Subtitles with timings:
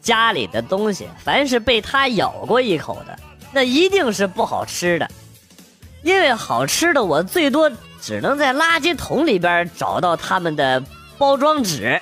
[0.00, 3.18] 家里的东西，凡是被他咬过一口的，
[3.52, 5.08] 那一定是不好吃的。
[6.02, 10.82] 因为好吃的，我最多只能在垃圾桶里边找到他们的
[11.18, 12.00] 包装纸。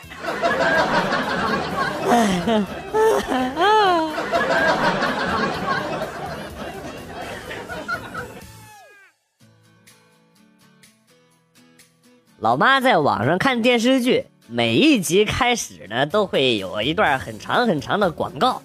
[12.39, 18.63] 老妈在网上看电视剧，每一集开始呢都会有一段很长很长的广告，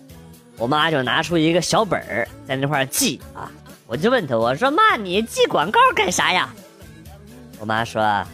[0.58, 3.52] 我妈就拿出一个小本儿在那块记啊。
[3.86, 6.48] 我就问她，我说妈，你记广告干啥呀？
[7.60, 8.26] 我妈说，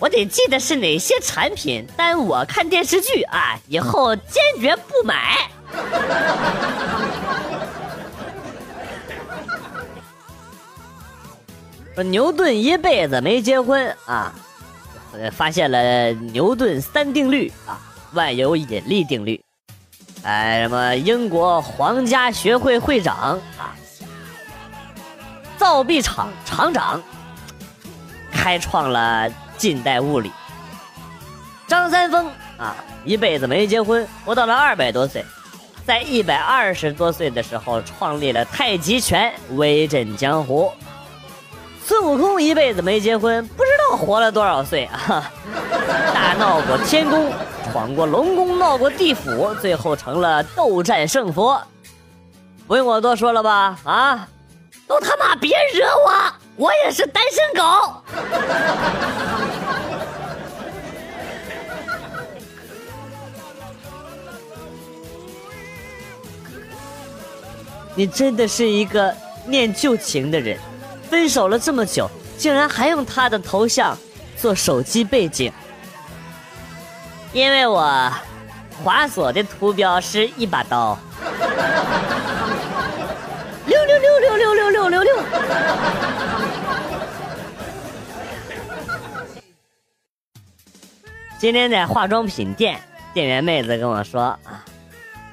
[0.00, 5.48] 我得记得是哪些产品，但我看电视剧啊，以后坚决不买。
[11.94, 14.34] 说牛顿一辈子没结婚啊，
[15.18, 17.80] 呃发现了牛顿三定律啊，
[18.12, 19.42] 万有引力定律，
[20.22, 23.74] 哎，什么英国皇家学会会长啊，
[25.56, 27.02] 造币厂厂长，
[28.32, 30.30] 开创了近代物理。
[31.66, 35.24] 张三丰啊，一辈子没结婚，活到了二百多岁，
[35.86, 40.70] 在一百二十多岁的时候创立了太极拳，威震江湖。
[41.86, 45.32] 孙悟空一辈子没结婚，不道活了多少岁啊！
[46.14, 47.32] 大闹过天宫，
[47.70, 51.62] 闯过龙宫，闹过地府，最后成了斗战胜佛。
[52.66, 53.78] 不用我多说了吧？
[53.84, 54.26] 啊，
[54.86, 56.12] 都他妈别惹我，
[56.56, 57.62] 我也是单身狗。
[67.96, 69.14] 你真的是一个
[69.46, 70.58] 念旧情的人。
[71.10, 73.96] 分手了这么久，竟然还用他的头像
[74.36, 75.52] 做手机背景，
[77.32, 78.12] 因为我
[78.82, 80.98] 华索的图标是一把刀。
[83.66, 85.22] 六六六六六六六六六。
[91.38, 92.80] 今天在化妆品店，
[93.12, 94.64] 店员妹子跟我说啊，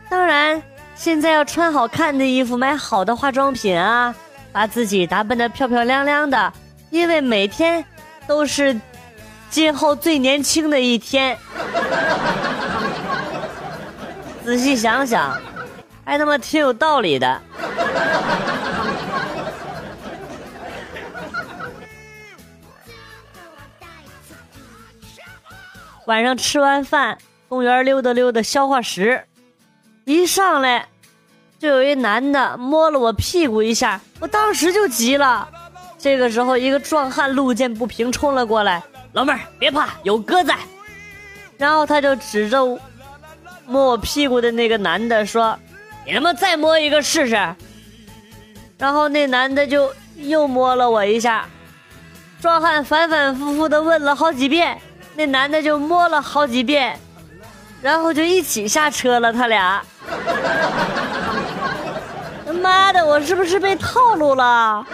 [0.09, 0.61] 当然
[0.95, 4.15] 现在要穿好看的衣服，买好的化妆品啊。
[4.53, 6.51] 把自己打扮的漂漂亮亮的，
[6.91, 7.83] 因为每天
[8.27, 8.79] 都是
[9.49, 11.35] 今后最年轻的一天。
[14.43, 15.39] 仔细想想，
[16.05, 17.41] 还他妈挺有道理的。
[26.05, 29.23] 晚上吃完饭，公园溜达溜达消化食，
[30.05, 30.87] 一上来。
[31.59, 35.47] 就有一男的摸了我屁股一下，我当时就急了。
[36.01, 38.81] 这个时候，一个壮汉路见不平冲了过来
[39.13, 40.57] ：“老妹儿，别怕，有哥在。”
[41.57, 42.65] 然后他就指着
[43.67, 45.57] 摸我屁股的那个男的说
[46.03, 47.35] ：“你他妈再摸一个试试。”
[48.79, 51.45] 然后那男的就又摸了我一下。
[52.41, 54.75] 壮汉反反复复的问了好几遍，
[55.15, 56.97] 那男的就摸了好几遍，
[57.79, 59.31] 然后就一起下车了。
[59.31, 59.83] 他俩。
[62.61, 64.85] 妈的，我是不是被套路了？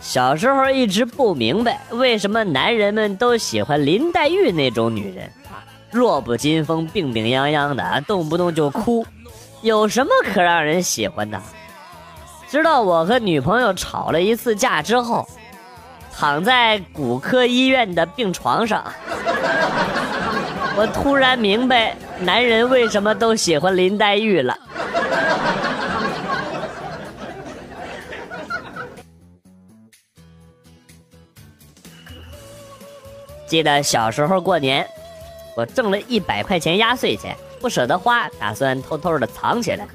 [0.00, 5.28] 小时候一直不明白，为什么男人们都喜欢林黛玉那种女人？
[5.90, 9.04] 弱不禁风，病病殃殃的，动不动就哭，
[9.62, 11.40] 有什么可让人喜欢的？
[12.48, 15.26] 直到我和女朋友吵了一次架之后，
[16.16, 18.84] 躺在骨科医院的病床上。
[20.76, 24.58] 我突然明白男人为什么都喜欢林黛玉了。
[33.46, 34.84] 记得小时候过年，
[35.54, 39.86] 我挣了一百块钱压岁钱，不舍得花，打算偷偷的藏起来。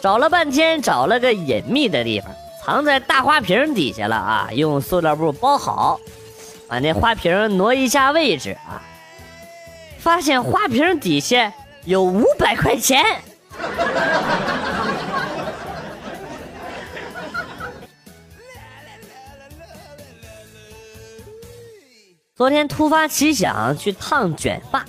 [0.00, 2.30] 找了半天，找了个隐秘的地方，
[2.64, 4.48] 藏在大花瓶底下了啊！
[4.52, 6.00] 用塑料布包好，
[6.66, 8.80] 把那花瓶挪一下位置啊。
[9.98, 11.52] 发现花瓶底下
[11.84, 13.04] 有五百块钱。
[22.34, 24.84] 昨天突发奇想去烫卷发，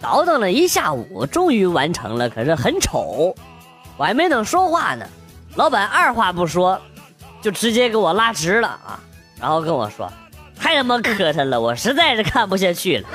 [0.00, 3.36] 倒腾了一下午，终于完成了，可是很丑。
[3.98, 5.06] 我还没等说话呢，
[5.56, 6.80] 老板二话不说，
[7.42, 8.98] 就直接给我拉直了啊，
[9.38, 10.10] 然后跟我说
[10.58, 13.08] ：“太他妈磕碜了，我实在是看不下去了。”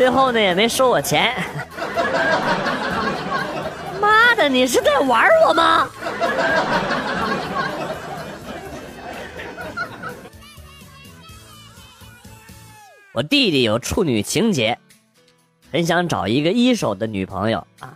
[0.00, 1.34] 最后呢也没收我钱。
[4.00, 5.90] 妈的你是在玩我吗？
[13.12, 14.78] 我弟弟有处女情结
[15.70, 17.92] 很想找一个一手的女朋友啊。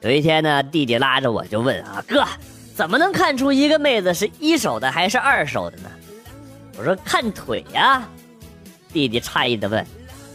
[0.00, 2.24] 有一天呢弟弟拉着我就问啊哥
[2.74, 5.90] 怎么能看出一个妹子是一手的还是二手的呢？
[6.78, 8.02] 我说看腿呀。
[8.94, 9.86] 弟弟诧异的问。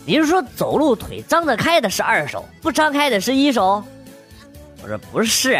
[0.05, 3.83] 你是说走路腿张得开的是二手，不张开的是一手？”
[4.83, 5.57] 我说不是，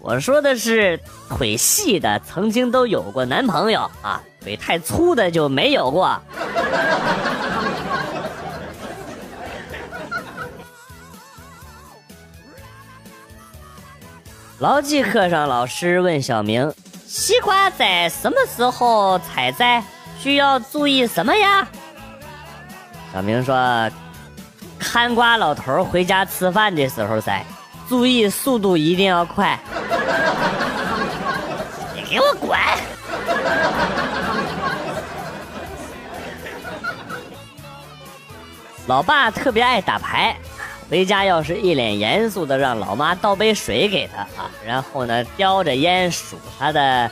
[0.00, 6.16] 我说的是腿细的曾经都有过男朋友啊，腿太粗的就没有过。
[14.60, 16.72] 牢记课上，老师问小明
[17.04, 19.82] ：“西瓜在什么时候采摘？
[20.18, 21.68] 需要注意什么呀？”
[23.16, 23.90] 小明说
[24.78, 27.42] ：“看瓜老头回家吃饭的时候摘，
[27.88, 29.58] 注意速度一定要快。”
[31.96, 32.58] 你给我滚！
[38.86, 40.36] 老爸特别爱打牌。
[40.90, 47.10] 回家要是一脸严肃的让老妈倒杯水给他啊，然后呢叼着烟数他的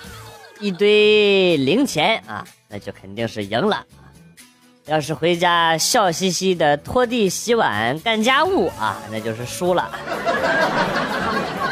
[0.60, 3.82] 一堆零钱啊，那就肯定是赢了。
[4.86, 9.90] 要是回家笑嘻嘻的拖地、洗碗、干家务啊，那就是输了。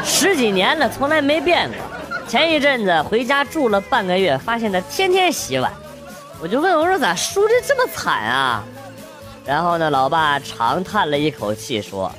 [0.03, 1.77] 十几年了，从来没变过。
[2.27, 5.71] 前一阵子回家住了半个月，发现他天天洗碗，
[6.41, 8.63] 我就问我说咋输的这么惨啊？
[9.45, 12.11] 然后呢，老爸长叹了一口气说：“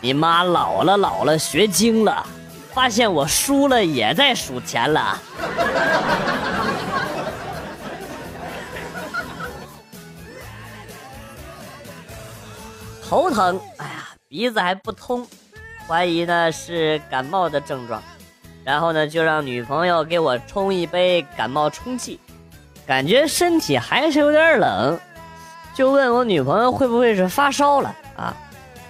[0.00, 2.24] 你妈老了老了，学精了，
[2.72, 5.20] 发现我输了也在数钱了。
[13.08, 15.26] 头疼，哎呀，鼻子还不通，
[15.86, 18.02] 怀疑呢是感冒的症状。
[18.64, 22.20] 然后呢，就让女朋友给我冲一杯感冒冲剂，
[22.86, 24.98] 感觉身体还是有点冷。”
[25.74, 28.36] 就问我女朋友会不会是发烧了啊？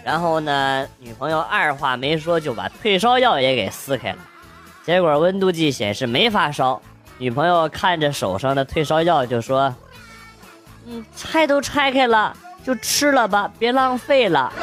[0.02, 4.18] 然后呢，女朋友二话没说就把退烧药也给撕开了，
[4.82, 6.82] 结果温度计显示没发烧。
[7.18, 9.72] 女朋友看着手上的退烧药就说
[10.86, 14.52] ：“嗯，拆都拆开了，就吃了吧，别浪费了。”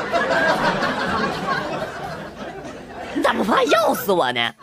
[3.15, 4.51] 你咋不怕药死我呢？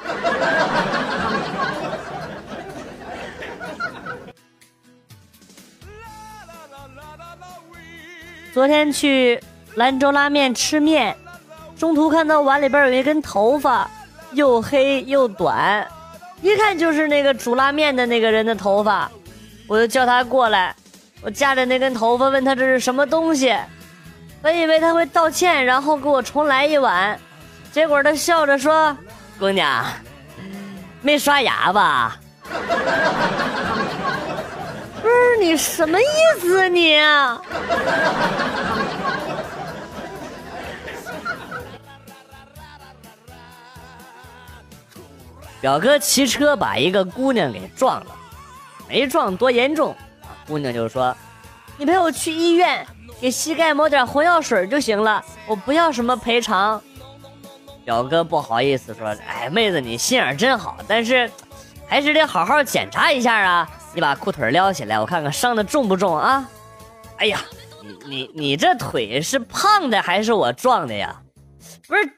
[8.53, 9.43] 昨天去
[9.77, 11.17] 兰州拉面吃面，
[11.79, 13.91] 中途看到碗里边有一根头发，
[14.33, 15.89] 又黑又短，
[16.43, 19.11] 一看就是那个煮拉面的那个人的头发，
[19.67, 20.77] 我就叫他过来，
[21.23, 23.57] 我夹着那根头发问他这是什么东西，
[24.43, 27.17] 本以为他会道歉，然后给我重来一碗，
[27.71, 28.97] 结果他笑着说
[29.39, 29.85] ：“姑娘，
[31.01, 32.19] 没刷牙吧？”
[35.01, 36.05] 不是你什么意
[36.41, 36.99] 思你？
[45.61, 48.17] 表哥骑车把一个姑娘给撞了，
[48.89, 49.95] 没撞多严重，
[50.47, 51.17] 姑娘就说
[51.79, 52.87] ：“你陪我去医院，
[53.21, 56.81] 给膝盖抹点红药水就行了，我不要什么赔偿。”
[57.85, 61.31] 表哥不好意思说：“哎，妹子你心眼真好，但是
[61.89, 66.49] 还是得好好检查一下啊。”你把裤腿撩起来，我看看伤的重不重啊？
[67.19, 67.41] 哎呀，
[67.83, 71.21] 你你你这腿是胖的还是我撞的呀？
[71.87, 72.11] 不是，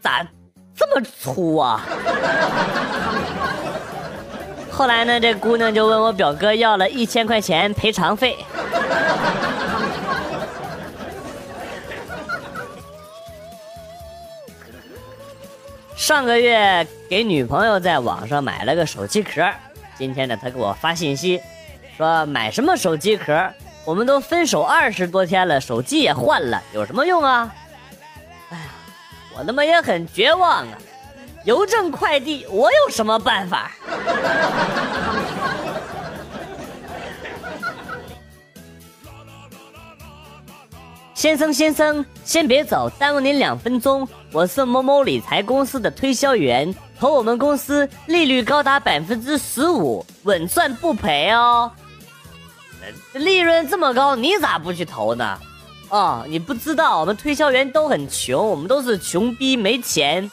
[0.00, 0.26] 咋
[0.74, 1.84] 这么粗啊？
[4.80, 8.34] 后来呢，这姑娘就问我表哥要了一千块钱赔偿费。
[15.94, 19.46] 上个月给女朋友在网上买了个手机壳。
[19.98, 21.38] 今天呢，她给我发信息，
[21.98, 23.50] 说买什么手机壳？
[23.84, 27.54] 我们都分手二十多天了，手机也换了，有什么用啊？
[28.48, 28.64] 哎呀，
[29.36, 30.78] 我他妈也很绝望啊！
[31.44, 33.70] 邮政快递，我有什么办法？
[41.14, 44.06] 先生，先生，先别走，耽误您两分钟。
[44.32, 46.74] 我是某某理财公司的推销员。
[46.98, 51.72] 投我们公司利率高达百分之十五，稳赚不赔哦。
[53.14, 55.38] 利润这么高，你咋不去投呢？
[55.88, 60.30] 哦，你不知道，我们推销员都很穷，我们都是穷逼，没钱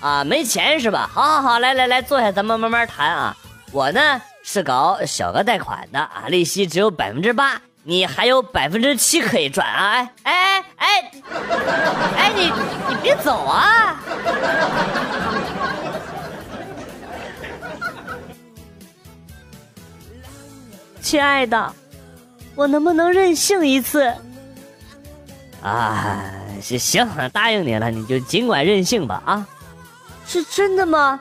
[0.00, 1.10] 啊，没钱是吧？
[1.12, 3.36] 好好好，来来来，坐下，咱们慢慢谈啊。
[3.72, 9.90] 我呢是搞小额贷款的啊，利息只有百分之八，你还有百分之七可以赚啊！
[9.90, 11.10] 哎哎哎
[12.16, 12.44] 哎，你
[12.88, 14.00] 你别走啊！
[21.02, 21.72] 亲爱的，
[22.54, 24.14] 我能不能任性一次？
[25.62, 26.22] 啊，
[26.62, 29.46] 行行，答应你了，你就尽管任性吧啊！
[30.28, 31.18] 是真的吗？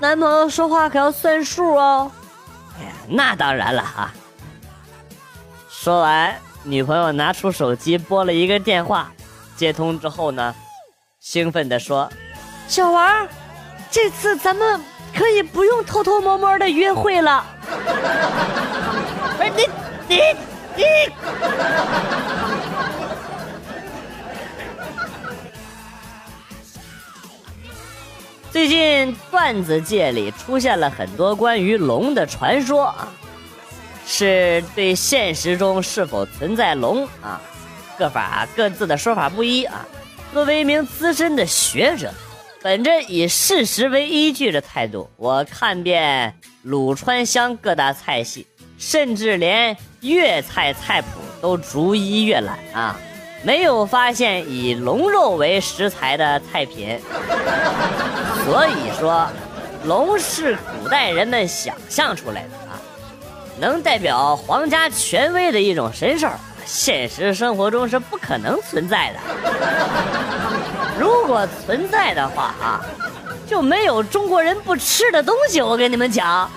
[0.00, 2.10] 男朋友说话可要算数哦。
[2.76, 4.12] 哎呀，那当然了啊！
[5.70, 9.12] 说完，女朋友拿出手机拨了一个电话，
[9.56, 10.52] 接通之后呢，
[11.20, 12.10] 兴奋地说
[12.66, 13.28] ：“小王，
[13.88, 14.80] 这次咱们
[15.16, 17.46] 可以不用偷偷摸摸的约会了。
[19.38, 19.68] ”不是你
[20.08, 20.20] 你
[20.74, 20.82] 你！
[28.54, 33.12] 最近段子界里出现了很多关于龙的传说啊，
[34.06, 37.42] 是对现实中是否存在龙啊，
[37.98, 39.84] 各法各自的说法不一啊。
[40.32, 42.14] 作为一名资深的学者，
[42.62, 48.46] 本着以事实为依据的态度，我看遍鲁川湘各大菜系，
[48.78, 51.08] 甚至连粤菜菜谱
[51.40, 52.96] 都逐一阅览啊。
[53.44, 56.98] 没有发现以龙肉为食材的菜品，
[58.44, 59.28] 所以说，
[59.84, 62.80] 龙是古代人们想象出来的啊，
[63.58, 66.26] 能代表皇家权威的一种神兽，
[66.64, 69.18] 现实生活中是不可能存在的。
[70.98, 72.80] 如果存在的话啊，
[73.46, 75.60] 就没有中国人不吃的东西。
[75.60, 76.50] 我跟你们讲，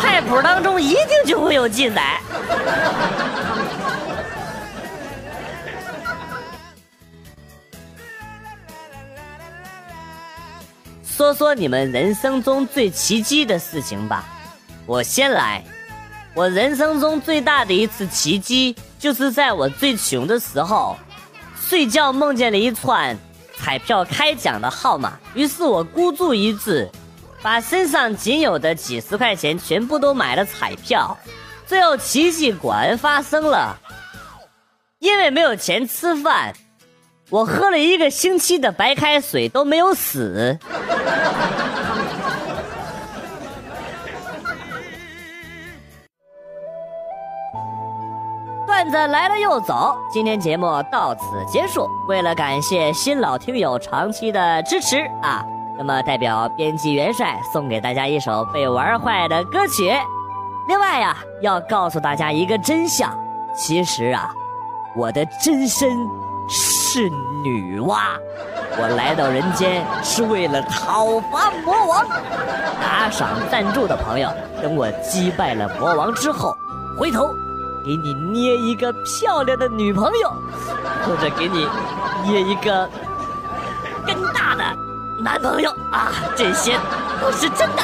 [0.00, 2.18] 菜谱当中一定就会有记载。
[11.22, 14.24] 说说你们人生中最奇迹的事情吧，
[14.86, 15.62] 我先来。
[16.34, 20.96] 我人生中最大的一次奇迹，就是在我最穷的时候，
[21.54, 23.16] 睡觉梦见了一串
[23.56, 26.90] 彩票开奖的号码，于是我孤注一掷，
[27.40, 31.16] 把身上仅有的几十块钱全部都买了彩票，
[31.68, 33.78] 最后奇迹果然发生了，
[34.98, 36.52] 因为没有钱吃饭。
[37.32, 40.58] 我喝了一个星期的白开水都没有死。
[48.66, 51.88] 段子来了又走，今天节目到此结束。
[52.06, 55.42] 为了感谢新老听友长期的支持啊，
[55.78, 59.90] 那么代表编辑元帅送给大家一首被玩坏的歌曲。
[60.68, 63.10] 另外呀，要告诉大家一个真相，
[63.56, 64.28] 其实啊，
[64.94, 65.96] 我的真身。
[66.94, 67.08] 是
[67.42, 67.96] 女娲，
[68.76, 72.06] 我来到人间是为了讨伐魔王。
[72.82, 74.28] 打赏赞助的朋友，
[74.60, 76.54] 等我击败了魔王之后，
[76.98, 77.30] 回头
[77.82, 80.30] 给你捏一个漂亮的女朋友，
[81.06, 81.66] 或者给你
[82.26, 82.86] 捏一个
[84.06, 84.62] 更大的
[85.18, 86.12] 男朋友啊！
[86.36, 86.78] 这些
[87.22, 87.82] 都是真的。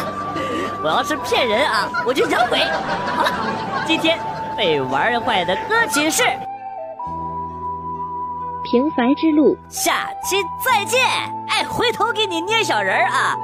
[0.83, 2.59] 我要是骗人啊，我就养鬼。
[3.17, 3.31] 好了，
[3.87, 4.19] 今天
[4.55, 6.23] 被玩坏的歌曲是。
[8.71, 11.01] 平凡之路，下期再见！
[11.49, 13.35] 哎，回头给你捏小人儿啊！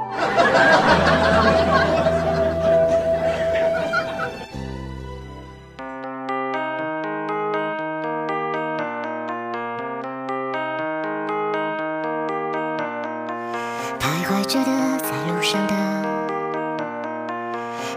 [13.99, 15.73] 徘徊着的，在路上的，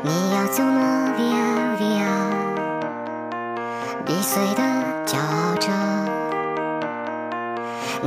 [0.01, 2.09] 你要走吗？Via Via，
[4.07, 4.63] 易碎的，
[5.05, 5.48] 骄傲着。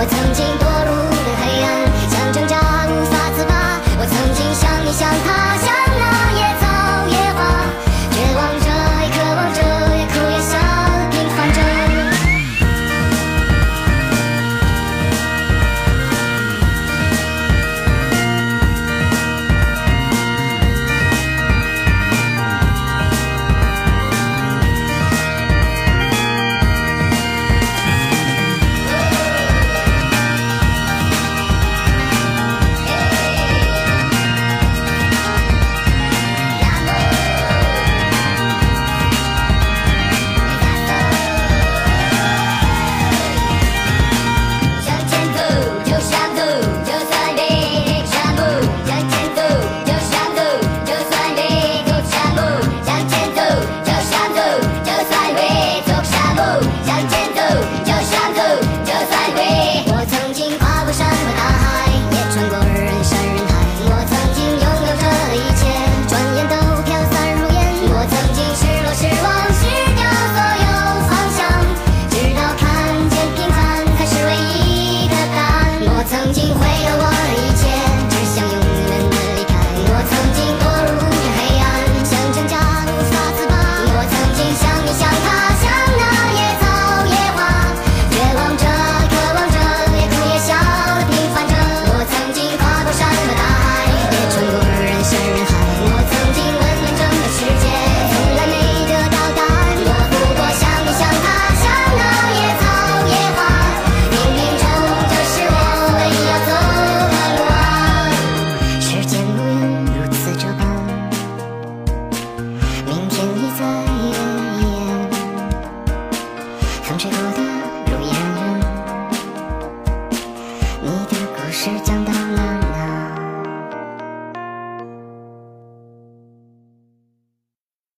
[0.00, 0.57] 我曾经